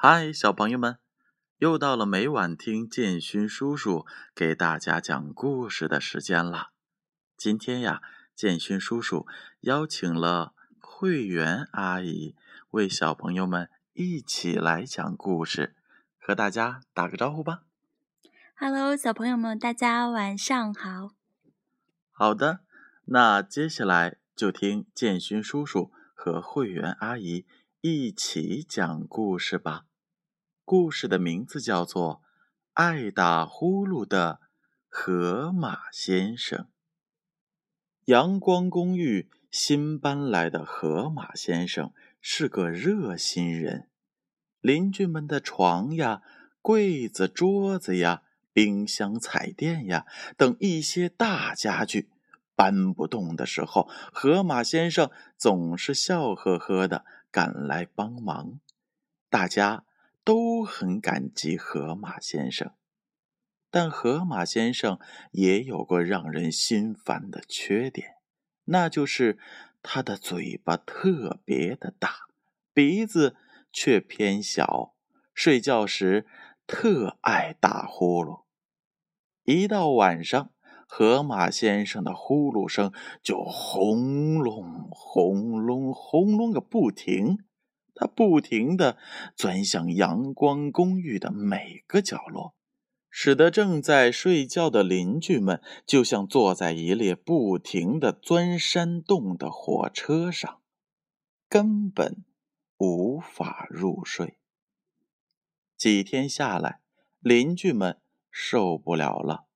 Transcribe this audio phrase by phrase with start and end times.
[0.00, 0.98] 嗨，小朋友们，
[1.56, 6.68] 又到了每晚听建勋叔叔给大家讲故事的时间了。
[7.36, 8.00] 今天呀，
[8.32, 9.26] 建勋叔叔
[9.62, 12.36] 邀请了会员阿姨
[12.70, 15.74] 为小朋友们一起来讲故事，
[16.20, 17.64] 和大家打个招呼吧。
[18.54, 21.10] Hello，小朋友们，大家晚上好。
[22.12, 22.60] 好的，
[23.06, 27.44] 那接下来就听建勋叔叔和会员阿姨
[27.80, 29.86] 一起讲故事吧。
[30.68, 32.16] 故事的名字叫做
[32.74, 34.38] 《爱打呼噜的
[34.86, 36.58] 河马先生》。
[38.04, 43.88] 阳光公寓新搬来的河马先生是个热心人，
[44.60, 46.20] 邻居们的床呀、
[46.60, 50.04] 柜子、桌子呀、冰箱、彩电呀
[50.36, 52.10] 等一些大家具
[52.54, 58.60] 搬不动的时候，河马先生总是笑呵呵的赶来帮忙。
[59.30, 59.84] 大家。
[60.28, 62.72] 都很感激河马先生，
[63.70, 64.98] 但河马先生
[65.30, 68.16] 也有个让人心烦的缺点，
[68.64, 69.38] 那就是
[69.80, 72.28] 他的嘴巴特别的大，
[72.74, 73.36] 鼻子
[73.72, 74.94] 却偏小，
[75.32, 76.26] 睡觉时
[76.66, 78.42] 特爱打呼噜。
[79.44, 80.50] 一到晚上，
[80.86, 87.38] 河马先生的呼噜声就轰隆轰隆轰隆个不停。
[88.00, 88.96] 他不停地
[89.34, 92.54] 钻向阳光公寓的每个角落，
[93.10, 100.60] 使得正在睡觉的邻居们就像坐在一列不停地钻山洞的火车上，
[101.48, 102.24] 根本
[102.76, 104.38] 无法入睡。
[105.76, 106.78] 几天下来，
[107.18, 109.46] 邻居们受不了了，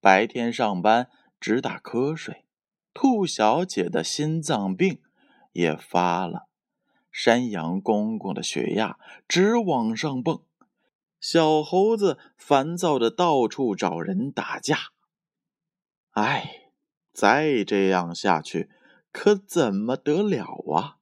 [0.00, 2.46] 白天上班直打瞌睡，
[2.94, 5.02] 兔小姐的心脏病
[5.52, 6.48] 也发了。
[7.18, 10.42] 山羊公公的血压直往上蹦，
[11.18, 14.90] 小猴子烦躁的到处找人打架。
[16.10, 16.68] 哎，
[17.14, 18.68] 再这样下去
[19.12, 20.98] 可怎么得了啊！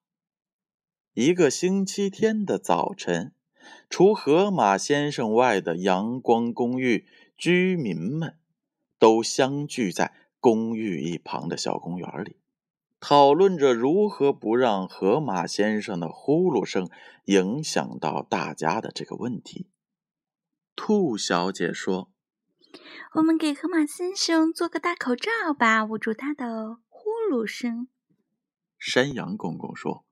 [1.15, 3.35] 一个星期天的早晨，
[3.91, 8.39] 除河马先生外的阳光公寓居民们
[9.01, 12.37] 都相聚在公寓一旁的小公园里。
[13.07, 16.89] 讨论着如何不让河马先生的呼噜声
[17.27, 19.69] 影响到大家的这个问题。
[20.75, 22.09] 兔小姐说
[23.13, 27.89] ：“我们给河马先生做个大口罩吧，捂住他的呼噜声。”
[28.81, 30.07] 山羊公公说：“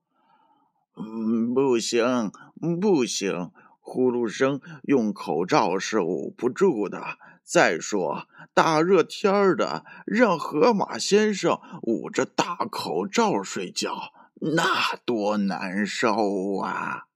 [0.95, 2.31] 嗯，不行，
[2.79, 3.51] 不行，
[3.83, 17.07] 呼噜声用口罩是捂不住的。”再说，大热天的，让河马先生捂着大口罩睡觉，那多难受啊！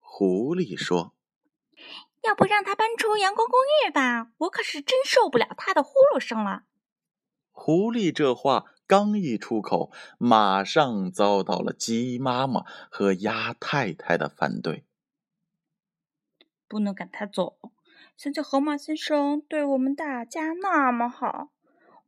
[0.00, 1.14] 狐狸说
[2.26, 4.32] ：“要不让他搬出阳光公寓吧？
[4.38, 6.64] 我可是真受不了他的呼噜声了。”
[7.52, 14.84] 狐狸这话刚一出口，马上遭到了鸡妈妈和鸭太太的反对。
[16.68, 17.58] 不能赶他走。
[18.16, 21.50] 想想河马先生对我们大家那么好，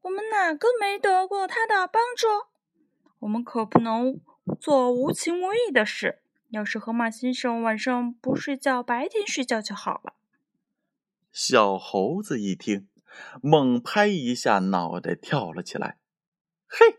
[0.02, 2.26] 我们哪个没得过他的帮助？
[3.20, 4.20] 我们可不能
[4.60, 6.20] 做无情无义的事。
[6.50, 10.14] 要是河马先生晚上不睡觉，白天睡觉就好了。
[11.32, 12.88] 小猴子一听，
[13.42, 15.98] 猛拍一下脑袋，跳了起来
[16.68, 16.98] ：“嘿，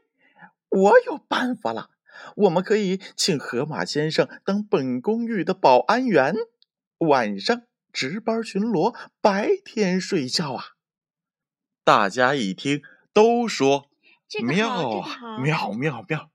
[0.70, 1.92] 我有办法了！
[2.36, 6.36] 我们可以请河马先生当本公寓的保安员，
[7.00, 7.64] 晚上。”
[7.94, 10.64] 值班巡逻，白天睡觉啊！
[11.84, 13.90] 大家一听都说
[14.46, 16.30] 妙啊，妙妙妙！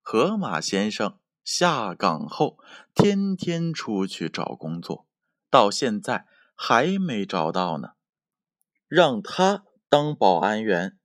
[0.00, 2.58] 河马先生下岗后
[2.94, 5.06] 天天出去找工作，
[5.50, 6.24] 到现在
[6.54, 7.90] 还没找到呢。
[8.88, 10.96] 让他当保安员，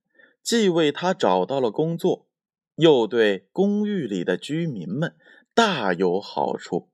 [0.42, 2.26] 既为他找到了工作，
[2.76, 5.14] 又对公寓里的居民们
[5.52, 6.90] 大有好处。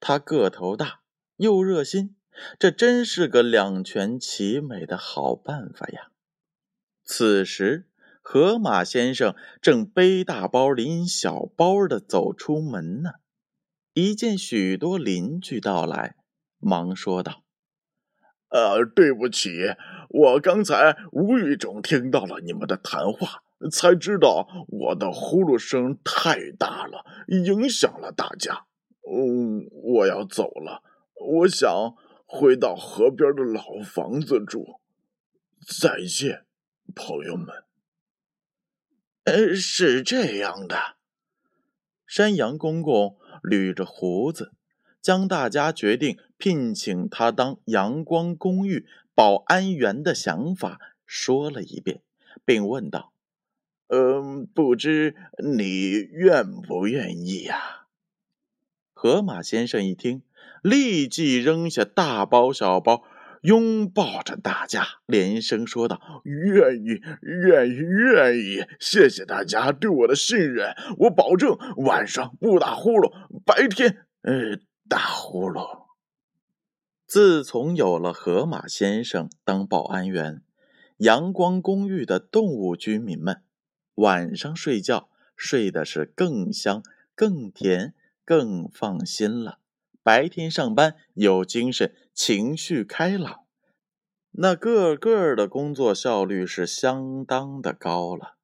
[0.00, 1.00] 他个头大。
[1.36, 2.14] 又热心，
[2.60, 6.12] 这真是个两全其美的好办法呀！
[7.02, 7.88] 此时，
[8.22, 13.14] 河马先生正背大包拎小包的走出门呢，
[13.94, 16.14] 一见许多邻居到来，
[16.60, 17.42] 忙说道
[18.50, 19.74] ：“呃，对不起，
[20.08, 23.42] 我刚才无意中听到了你们的谈话，
[23.72, 28.66] 才知道我的呼噜声太大了，影响了大家。
[29.10, 30.82] 嗯，我要走了。”
[31.26, 31.94] 我想
[32.26, 34.80] 回到河边的老房子住。
[35.66, 36.44] 再见，
[36.94, 37.64] 朋友们。
[39.24, 40.96] 呃，是这样的。
[42.06, 44.52] 山羊公公捋着胡子，
[45.00, 52.02] 将大家决定聘请他当阳光公寓保安员的想法说了一遍，
[52.44, 53.14] 并问道
[53.88, 57.83] ：“嗯，不知你愿不愿意呀？”
[59.04, 60.22] 河马先生一听，
[60.62, 63.04] 立即扔下大包小包。
[63.42, 68.64] 拥抱着大家，连声说道：“愿意，愿意，愿意！
[68.80, 73.12] 谢谢大家对我的信任，我保证晚上不打呼噜，
[73.44, 74.58] 白天呃
[74.88, 75.82] 打呼噜。”
[77.06, 80.40] 自从有了河马先生当保安员，
[80.96, 83.42] 阳光公寓的动物居民们
[83.96, 86.82] 晚上睡觉睡的是更香、
[87.14, 87.92] 更甜、
[88.24, 89.60] 更放心了。
[90.02, 93.46] 白天上班有精神，情绪开朗，
[94.32, 98.36] 那个个的工作效率是相当的高了。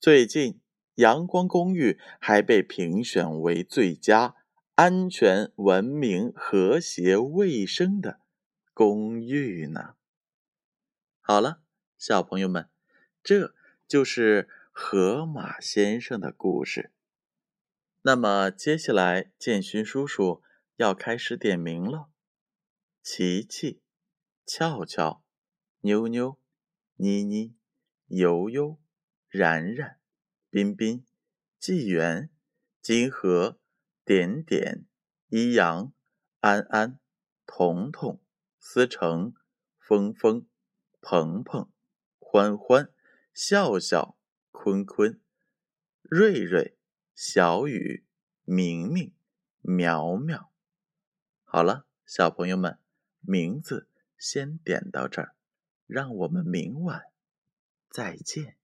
[0.00, 0.60] 最近，
[0.94, 4.36] 阳光公寓还被评选为最佳
[4.74, 8.20] 安全、文明、和谐、卫生的
[8.72, 9.94] 公寓呢。
[11.20, 11.60] 好了，
[11.98, 12.68] 小朋友们，
[13.22, 13.54] 这
[13.86, 16.90] 就是河马先生的故事。
[18.02, 20.42] 那么，接下来建勋叔叔。
[20.76, 22.08] 要开始点名了，
[23.02, 23.82] 琪琪、
[24.46, 25.22] 俏俏、
[25.80, 26.38] 妞妞、
[26.94, 27.54] 妮妮、
[28.06, 28.80] 悠悠、
[29.28, 30.00] 然然、
[30.48, 31.04] 彬彬、
[31.58, 32.30] 纪元、
[32.80, 33.60] 金河、
[34.06, 34.86] 点点、
[35.28, 35.92] 一阳、
[36.38, 36.98] 安安、
[37.44, 38.22] 彤彤、
[38.58, 39.34] 思成、
[39.78, 40.46] 峰峰、
[41.02, 41.70] 鹏鹏、
[42.18, 42.90] 欢欢、
[43.34, 44.16] 笑笑、
[44.50, 45.20] 坤坤、
[46.00, 46.78] 瑞瑞、
[47.22, 48.02] 小雨、
[48.46, 49.12] 明明、
[49.60, 50.50] 苗苗。
[51.44, 52.78] 好了，小朋友们，
[53.20, 53.86] 名字
[54.16, 55.34] 先点到这儿，
[55.86, 57.02] 让我们明晚
[57.90, 58.56] 再见。